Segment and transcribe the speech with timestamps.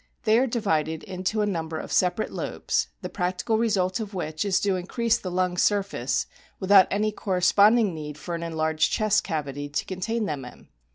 [0.23, 4.59] They are divided into a number of separate lobes, the practical result of which is
[4.61, 6.25] to increase the lung surface,
[6.59, 10.69] without any corresponding need for an enlarged chest cavity to contain them in.